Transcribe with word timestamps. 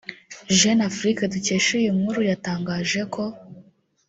Jeune 0.57 0.81
Afrique 0.89 1.23
dukesha 1.33 1.73
iyi 1.81 1.91
nkuru 1.97 2.19
yatangaje 2.29 3.01
ko 3.13 3.23